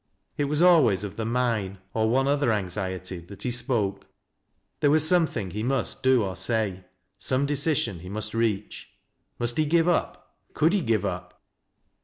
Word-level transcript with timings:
It 0.35 0.45
was 0.45 0.63
always 0.63 1.03
of 1.03 1.15
the 1.15 1.27
mine, 1.27 1.77
or 1.93 2.09
one 2.09 2.27
other 2.27 2.51
anxiety, 2.51 3.19
that 3.19 3.43
he 3.43 3.51
spoke. 3.51 4.07
There 4.79 4.89
was 4.89 5.07
something 5.07 5.51
he 5.51 5.61
must 5.61 6.01
do 6.01 6.23
or 6.23 6.35
say,— 6.35 6.85
some 7.19 7.45
de 7.45 7.53
cision 7.53 7.99
he 7.99 8.09
must 8.09 8.33
reach. 8.33 8.89
Must 9.37 9.55
he 9.57 9.65
give 9.65 9.87
up? 9.87 10.33
Could 10.55 10.73
he 10.73 10.81
give 10.81 11.05
up 11.05 11.43